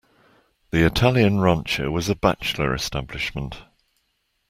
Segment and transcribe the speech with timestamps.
[0.71, 3.61] The Italian rancho was a bachelor establishment.